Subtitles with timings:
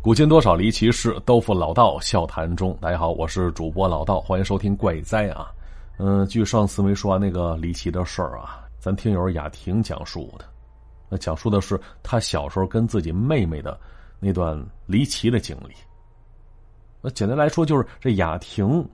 [0.00, 2.74] 古今多少离奇事，都付老道笑谈中。
[2.80, 5.50] 大家好，我是主播老道，欢迎收听怪哉啊。
[5.98, 10.44] 嗯，据上次没说完那个离奇的事儿啊，咱听友雅婷讲述的，
[11.08, 13.78] 那讲述的是他小时候跟自己妹妹的
[14.20, 15.74] 那段离奇的经历。
[17.00, 18.88] 那简单来说，就是这雅婷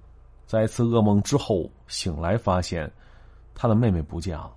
[0.46, 2.90] 在一次噩梦之后醒来，发现
[3.54, 4.50] 她的妹妹不见了，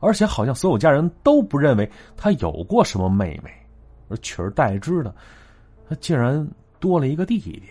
[0.00, 3.50] 而且好像所有家人都不认为她有过什么妹妹。
[4.08, 5.14] 而取而代之的，
[5.88, 6.46] 他竟然
[6.78, 7.62] 多了一个弟弟。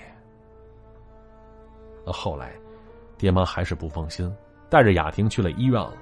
[2.05, 2.51] 后来，
[3.17, 4.31] 爹妈还是不放心，
[4.69, 5.93] 带着雅婷去了医院了。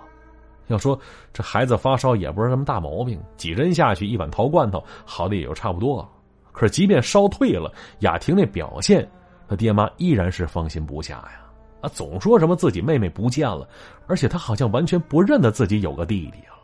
[0.67, 0.97] 要说
[1.31, 6.09] 这孩子发烧也不是什么大毛病，几针下去，一碗桃罐头，好的也就差不多了。
[6.51, 9.09] 可是即便烧退了，雅婷那表现，
[9.47, 11.41] 他爹妈依然是放心不下呀。
[11.81, 13.67] 啊，总说什么自己妹妹不见了，
[14.07, 16.55] 而且他好像完全不认得自己有个弟弟啊。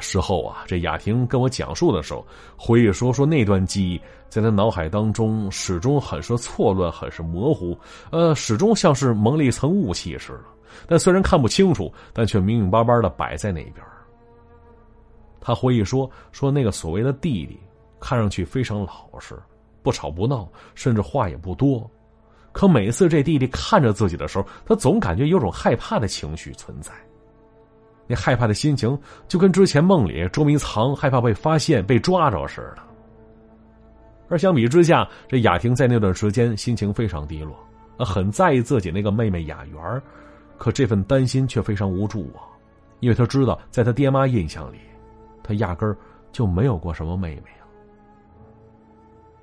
[0.00, 7.78] 事后啊，这雅婷跟我讲述的时候，回忆说说那段记忆在她脑海当中始终很是错乱，很是模糊，
[8.10, 10.44] 呃，始终像是蒙了一层雾气似的。
[10.86, 13.76] 但虽然看不清楚，但却明明白白的摆在那边。
[15.40, 17.58] 他回忆说说那个所谓的弟弟，
[17.98, 19.36] 看上去非常老实，
[19.82, 21.90] 不吵不闹，甚至话也不多。
[22.52, 26.92] 可每次这弟弟看着自己的时候，他总感觉有种害怕的情绪存在。
[28.10, 32.82] 那害怕的心情就跟之前梦里捉迷藏、害怕被发现、被抓着似的。
[34.28, 37.56] 而相比之下，这雅婷在那段时间心情非常低落，
[38.04, 40.02] 很在意自己那个妹妹雅媛
[40.58, 42.42] 可这份担心却非常无助啊，
[42.98, 44.78] 因为她知道，在她爹妈印象里，
[45.40, 45.96] 他压根儿
[46.32, 47.62] 就没有过什么妹妹啊。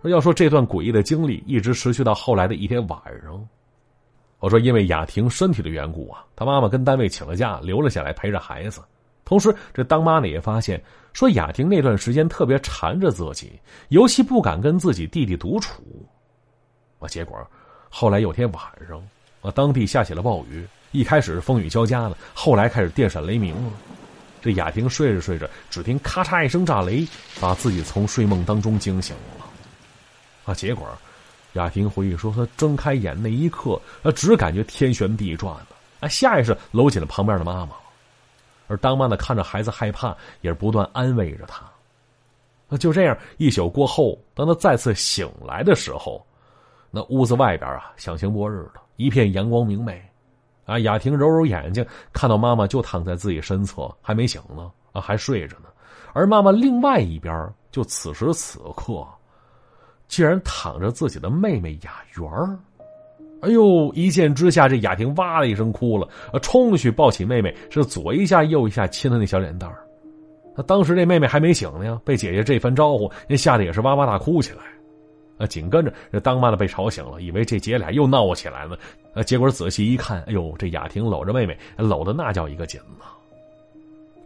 [0.09, 3.47] 要说这段诡异的经历，一直持续到后来的一天晚上。
[4.39, 8.81] 我说，因为雅婷身体的缘故啊，她妈妈跟单位请了假，留了下来陪着孩子。
[9.25, 15.83] 同时，这当妈的也发现，说雅婷那段时间特别缠着自己，尤其不敢跟自己弟弟独处。
[16.99, 17.35] 啊，结果
[17.89, 19.01] 后来有天晚上，
[19.41, 23.71] 啊，当地下起了暴雨，一开始是风雨交加的，后来开始电闪雷鸣了。
[24.39, 27.05] 这雅婷睡着睡着，只听咔嚓一声炸雷，
[27.41, 29.45] 把自己从睡梦当中惊醒了。
[30.45, 30.87] 啊，结果。
[31.57, 37.71] 雅婷回忆说：“她睁开眼那一刻，她只感觉天旋地转的，啊，下意识搂紧了旁边的妈妈。
[38.67, 41.65] 而当妈的看着孩子害怕，也是不断安慰着他。
[42.69, 46.25] 那就这样，一宿过后，当他再次醒来的时候，
[46.91, 50.01] 那屋子外边啊，像晴波日的，一片阳光明媚。
[50.65, 55.69] 啊，雅婷揉揉眼睛，看到妈妈就躺在自己身侧，还没醒呢，啊，还睡着呢。
[56.11, 59.07] 而妈妈另外一边，就此时此刻。”
[60.07, 62.57] 竟然躺着自己的妹妹雅媛儿，
[63.41, 63.91] 哎呦！
[63.93, 66.07] 一见之下，这雅婷哇的一声哭了，
[66.41, 69.77] 冲去抱起妹妹，是左一下右一下亲她那小脸蛋儿。
[70.55, 74.63] 他当时这妹妹还没醒呢，被姐姐这番招呼，人吓得也是哇哇大哭起来。
[75.37, 78.75] 啊，紧跟着这当妈的被吵醒了，以为这姐俩又闹起来了。
[79.13, 83.05] 啊，结果仔细一看，哎呦，这雅婷搂着妹妹，搂的那叫一个紧呐。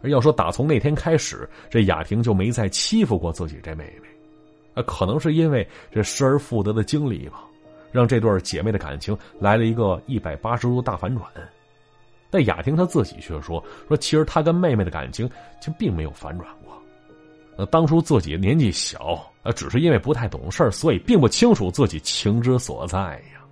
[0.08, 4.08] 要说打从那天开始，这雅婷就没再欺负过自己这妹妹。
[4.74, 7.44] 啊，可能是因为这失而复得的经历吧，
[7.90, 11.26] 让这对姐妹的感情来了一个一百八十度大反转。
[12.30, 15.28] 但雅婷她自己却说：“说其实她跟妹妹的感情
[15.60, 16.72] 就并没有反转过。
[17.58, 22.98] 呃，当初自己年纪小，呃，只是因为不太懂事所以并不清楚自己情之所在
[23.34, 23.44] 呀。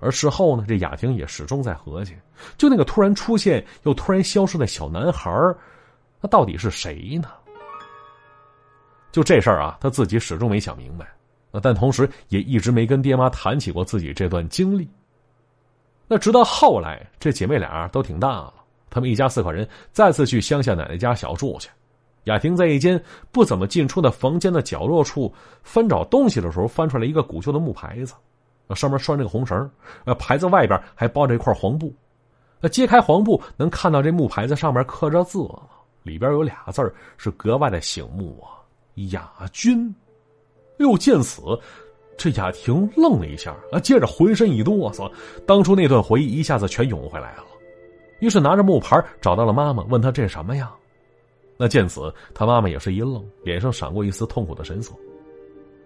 [0.00, 2.12] 而事后呢，这雅婷也始终在合计，
[2.58, 5.30] 就那个突然出现又突然消失的小男孩
[6.20, 7.28] 那到底是谁呢？”
[9.14, 11.06] 就这事儿啊，他自己始终没想明白，
[11.62, 14.90] 但同时也一直没跟爹妈谈起过自己这段经历。
[16.08, 18.52] 那直到后来，这姐妹俩都挺大了，
[18.90, 21.70] 他们一家四口人再次去乡下奶奶家小住去。
[22.24, 25.32] 雅婷在一间不怎么进出的房间的角落处
[25.62, 28.14] 翻找东西的时候，翻出来一个古旧的木牌子，
[28.74, 29.70] 上面拴着个红绳，
[30.06, 31.94] 呃，牌子外边还包着一块黄布。
[32.60, 35.38] 那揭开黄布，能看到这木牌子上面刻着字，
[36.02, 38.58] 里边有俩字是格外的醒目啊。
[39.10, 39.94] 雅君，
[40.78, 41.42] 又见此，
[42.16, 45.10] 这雅婷愣了一下啊，接着浑身一哆嗦，
[45.46, 47.44] 当初那段回忆一下子全涌回来了。
[48.20, 50.72] 于是拿着木牌找到了妈妈，问她这是什么呀？
[51.56, 54.92] 那见此，他妈妈也是一愣，脸上闪过一丝痛苦的神色。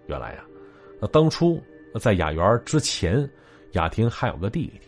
[0.07, 0.43] 原来呀，
[0.99, 1.61] 那当初
[1.99, 3.29] 在雅园之前，
[3.73, 4.79] 雅婷还有个弟弟，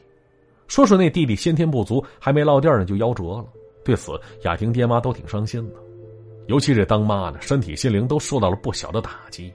[0.67, 3.45] 说是那弟弟先天不足，还没落地呢就夭折了。
[3.83, 5.75] 对此，雅婷爹妈都挺伤心的。
[6.47, 9.53] 尤其这当妈的，身体心灵都受到了不小的打击。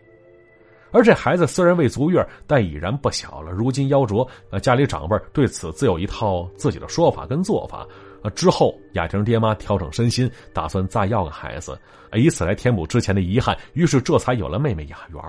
[0.93, 3.51] 而这孩子虽然未足月，但已然不小了。
[3.51, 7.87] 如今夭折，呃，家里长辈对此自有一套自己的说法跟做法。
[8.23, 11.79] 啊，之后雅婷爹妈调整身心，打算再要个孩子，
[12.15, 15.23] 以此来填补之前的遗憾，于是这才有了妹妹雅媛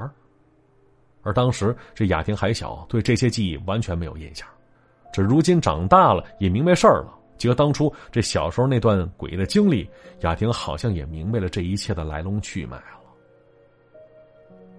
[1.22, 4.48] 而当时这雅婷还小，对这些记忆完全没有印象。
[5.12, 7.17] 这如今长大了，也明白事儿了。
[7.38, 9.90] 结合当初这小时候那段诡异的经历，
[10.22, 12.98] 雅婷好像也明白了这一切的来龙去脉了。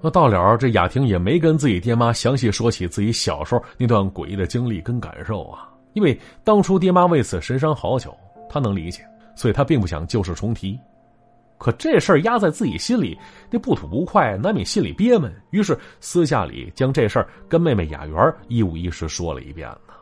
[0.00, 8.16] 那到了，这雅婷也没跟自己爹妈详细说起自己小时候那段诡异的经历跟感受啊，因为当初爹妈为此神伤好久，
[8.48, 9.02] 他能理解，
[9.34, 10.78] 所以他并不想旧事重提。
[11.58, 13.18] 可这事儿压在自己心里，
[13.50, 15.34] 那不吐不快，难免心里憋闷。
[15.50, 19.94] 于是私下里将这事儿跟妹妹雅媛一五一十说了一遍呢。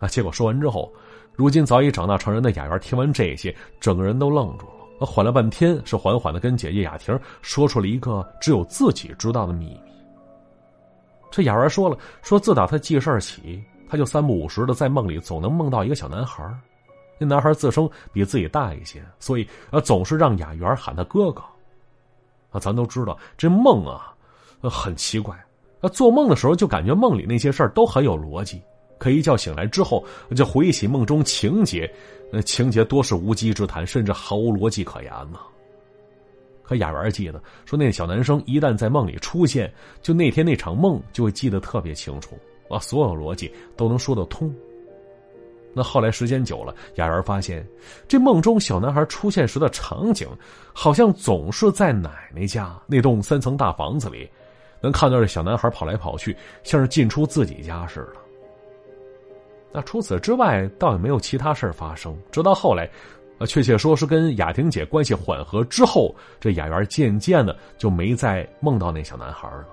[0.00, 0.92] 啊，结果说完之后，
[1.40, 4.66] 如今早已长大成人的雅媛听完这些，整个人都愣住
[4.98, 5.06] 了。
[5.06, 9.80] 缓了半天，是缓缓的跟姐姐雅婷说出了一个只有自己知道的秘密。
[11.30, 13.58] 这雅媛说了，说自打她记事起，
[13.88, 16.46] 她就三不五时的在梦里总能梦到一个小男孩
[17.18, 21.40] 那男孩自称比自己大一些，所以呃，总是让雅媛喊他哥哥。
[22.50, 24.14] 啊，咱都知道这梦啊，
[24.60, 25.34] 很奇怪。
[25.80, 28.60] 啊，做梦的时候就感觉梦里那些事儿都很有逻辑，
[29.00, 30.04] 可一觉醒来之后
[30.36, 31.90] 就回忆起梦中情节，
[32.30, 35.38] 那情节多是无稽之谈，甚至毫无逻辑可言呢。
[36.62, 42.38] 可雅媛记得说，那小男生一旦在梦里出现，就那天那场梦就会记得特别清楚，
[42.68, 44.54] 啊，所有逻辑都能说得通。
[45.72, 47.66] 那后来时间久了，雅媛发现，
[48.06, 50.28] 这梦中小男孩出现时的场景，
[50.74, 54.28] 好像总是在奶奶家那栋三层大房子里，
[54.82, 58.20] 能看到这小男孩跑来跑去，像是进出自己家似的。
[59.72, 62.16] 那除此之外，倒也没有其他事发生。
[62.32, 62.90] 直到后来，
[63.38, 69.66] 呃，确切说是跟雅婷姐关系缓和之后，这雅媛渐渐的就没再梦到那小男孩了。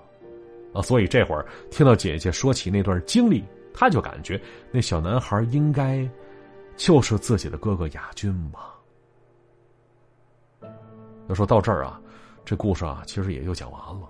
[0.73, 3.43] 啊，所以这会儿听到姐姐说起那段经历。
[3.79, 4.41] 他就感觉
[4.71, 6.09] 那小男孩应该
[6.75, 8.73] 就是自己的哥哥雅军吧。
[11.27, 12.01] 要说到这儿啊，
[12.43, 14.07] 这故事啊其实也就讲完了。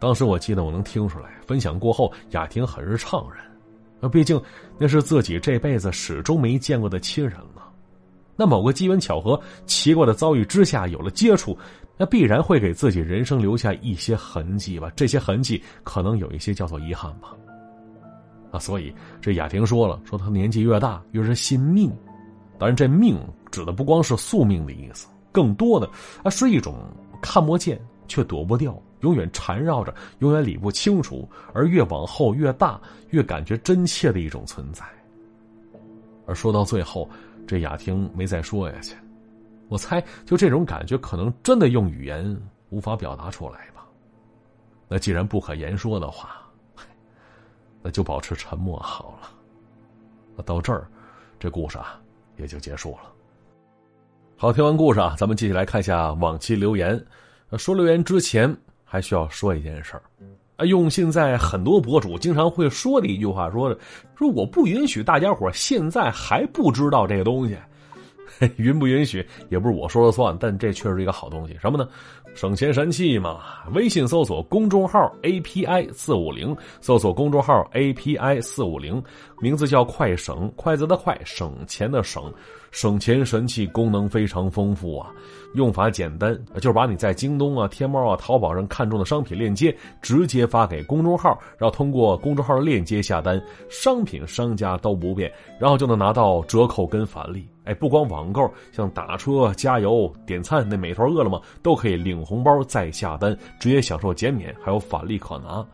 [0.00, 3.44] 当时我记得我能听出来，分享过后，雅婷很是怅然。
[4.02, 4.42] 那毕竟
[4.78, 7.70] 那是自己这辈子始终没见过的亲人了。
[8.34, 11.56] 那某个机缘巧合、奇怪的遭遇之下有了接触，
[11.96, 14.90] 那必然会给自己人生留下一些痕迹吧。
[14.96, 17.36] 这些痕迹可能有一些叫做遗憾吧。
[18.50, 21.92] 啊，所以这雅婷说了，说她年纪越大越是信命，
[22.58, 23.16] 当然这命
[23.50, 25.88] 指的不光是宿命的意思，更多的
[26.24, 26.74] 啊是一种
[27.20, 34.84] 看不见却躲不掉，永远缠绕着，永远理不清楚，而越往后越大越感觉真切的一种存在。
[36.26, 37.08] 而说到最后，
[37.46, 38.96] 这雅婷没再说下去，
[39.68, 42.36] 我猜就这种感觉可能真的用语言
[42.70, 43.86] 无法表达出来吧。
[44.88, 46.38] 那既然不可言说的话。
[47.84, 49.28] 那就保持沉默好了。
[50.36, 50.86] 那到这儿，
[51.40, 52.00] 这故事啊
[52.36, 53.12] 也就结束了。
[54.36, 57.04] 好，听完故事啊，咱们继续来看一下往期留言。
[57.58, 58.56] 说留言之前，
[58.92, 60.02] 还需要说一件事儿
[60.58, 63.74] 啊，用现在很多博主经常会说的一句话，说
[64.14, 67.56] 说我不允许大家伙现在还不知道这个东西，
[68.56, 71.56] 允不允许也不是我说了算，但这确实是一个好东西。
[71.58, 71.88] 什么呢？
[72.34, 73.40] 省钱神器嘛，
[73.74, 79.02] 微信搜索公众号 API 四五零，搜索公众号 API 四五零，
[79.38, 82.32] 名字叫快省，筷子的快，省钱的省，
[82.70, 85.10] 省钱神器功能非常丰富啊，
[85.54, 95.30] 用法简单，就是把你在京东啊、天猫啊、淘宝上看中的商品链接直接发给公众号，然后通过公众号的链接下单，商品商家都不变，
[95.60, 97.46] 然后就能拿到折扣跟返利。
[97.64, 105.64] 哎，不光网购，像打车、加油、点餐，那美团、饿了么都可以领红包再下单，直接享受减免，还有返利可拿。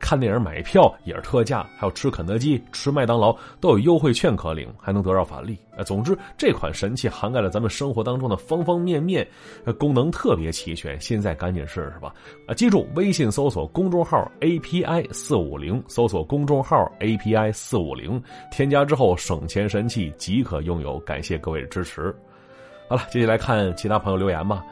[0.00, 5.56] 看电影买票也是特价，还有吃肯德基、吃麦当劳都有优惠券可领，还能得到返利。
[5.86, 9.24] 总之这款神器涵盖了咱们生活当中的方方面面，
[9.78, 11.00] 功能特别齐全。
[11.00, 12.12] 现在赶紧试试吧！
[12.48, 18.20] 啊，记住，微信搜索公众号 API 四五零，搜索公众号 API 四五零，
[18.50, 20.98] 添加之后省钱神器即可拥有。
[21.00, 22.12] 感谢各位的支持。
[22.88, 24.64] 好了，接下来看其他朋友留言吧。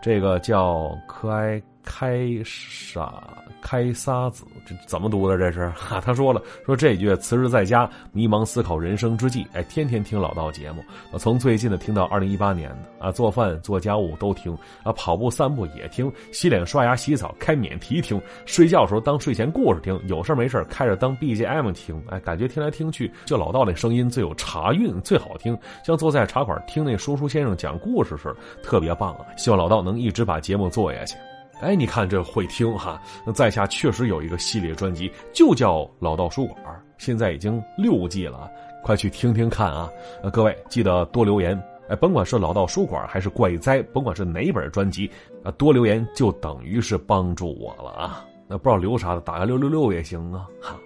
[0.00, 1.62] 这个叫科埃。
[1.90, 3.24] 开傻
[3.62, 5.38] 开撒子，这怎么读的？
[5.38, 5.66] 这是？
[5.74, 10.84] 哈，他说了，说这句辞职在家，迷茫思考人生之际，哎，天天听老道节目，
[11.16, 14.56] 从最近的听到二零一八年的啊，做饭做家务都听。
[14.82, 29.24] 啊，跑步散步也听，洗脸刷牙洗澡开免提听，睡觉时候当睡前故事听，有事没事开着当 BGM 听，哎，感觉听来听去，就老道那声音最有茶韵，最好听，像坐在茶馆听那说书先生讲故事似的，特别棒啊！
[29.38, 31.16] 希望老道能一直把节目做下去。
[31.60, 36.56] 哎，你看这会听哈，那在下确实有一个系列专辑，就叫《老道书馆》，
[36.98, 38.48] 现在已经六季了，
[38.84, 39.90] 快去听听看啊！
[40.22, 45.10] 呃，各位记得多留言，哎，甭管是老道书馆还是怪哉，甭管是哪本专辑，
[45.42, 48.24] 啊，多留言就等于是帮助我了啊！
[48.46, 50.46] 那不知道留啥的，打个六六六也行啊！
[50.62, 50.76] 哈，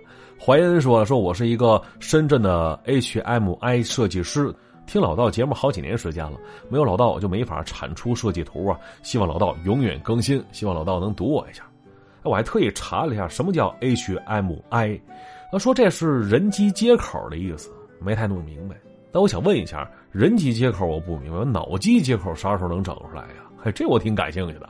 [0.40, 4.52] 怀恩说说我是一个深圳的 HMI 设计师，
[4.86, 8.78] 听老道节目好几年时间了，没有老道我就没法产出设计图啊！
[9.02, 11.64] 希望老道永远更新，希望老道能读我一下。
[12.22, 15.00] 我还特意查了一下什么叫 HMI，
[15.50, 18.76] 他说这是人机接口的意思，没太弄明白。
[19.10, 23.44] 但我想问一下，人机接口我不明白，脑机接口啥时候能整出来呀？
[23.58, 24.68] 嘿，这我挺感兴趣的。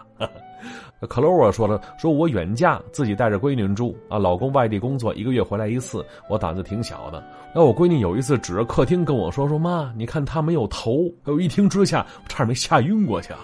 [1.08, 7.22] 克罗沃说了，说我远嫁，自己带着闺女住啊，老公外地工作，一个月回来一次，我胆子挺小的。
[7.54, 13.40] 那我闺女有一次指着客厅跟我说：“说妈，你看他没有头。”我一听之下，差点没吓晕过去啊！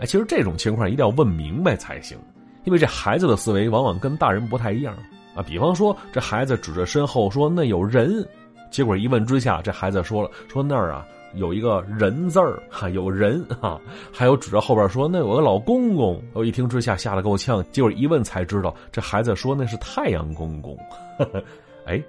[0.00, 2.18] 哎，其实这种情况一定要问明白才行。
[2.64, 4.94] 因为这孩子的思维往往跟大人不太一样
[5.34, 8.26] 啊，比方说这孩子指着身后说那有人，
[8.70, 13.80] 结果一问之下，这孩子说了说那儿啊有一个人字儿哈有人哈，
[14.12, 20.76] 还有指着后边说那有个老公公，我一听之下吓得够呛，结果一问才知道这孩子说那是太阳公公，
[21.86, 22.02] 哎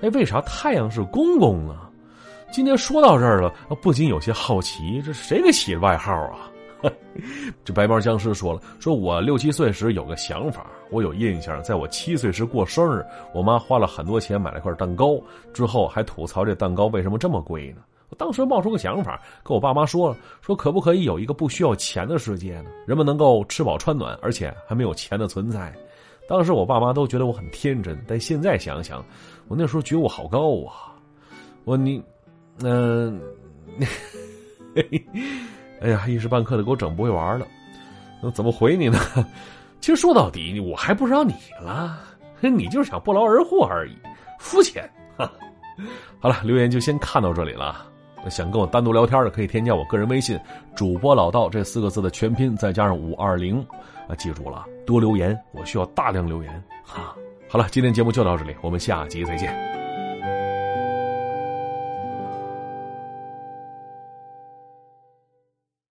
[0.00, 1.90] 哎为啥太阳是公公啊？
[2.50, 6.50] 今天说到这儿了，不禁有些好奇，这谁给起的外号啊？
[7.64, 15.20] 这白毛僵尸说了：“说我六七岁时有个想法，我有印象，在我七岁时过生日，我妈花了很多钱买了块蛋糕，
[15.52, 17.82] 之后还吐槽这蛋糕为什么这么贵呢？
[18.10, 22.70] 我当时冒出个想法，跟我爸妈说了，说可不可以有一个不需要钱的世界呢？
[22.86, 25.74] 人们能够吃饱穿暖，而且还没有钱的存在。
[26.28, 29.04] 当时我爸妈都觉得我很天真，但现在想想，
[29.46, 30.92] 我那时候觉悟好高啊！
[31.64, 32.02] 我你，
[32.62, 33.20] 嗯。
[35.80, 37.46] 哎呀，一时半刻的给我整不会玩了，
[38.22, 38.98] 那怎么回你呢？
[39.80, 42.00] 其实说到底，我还不知道你了，
[42.40, 43.96] 你就是想不劳而获而已，
[44.38, 44.90] 肤浅。
[46.20, 47.86] 好了，留言就先看到这里了。
[48.30, 50.38] 想跟我单独聊天的，可以添加我个人微信
[50.74, 53.64] “主播老道”这四个字的全拼，再加上五二零。
[54.08, 56.64] 啊，记住了，多留言，我需要大量留言。
[56.82, 57.14] 哈，
[57.46, 59.67] 好了，今天节目就到这里，我们下集再见。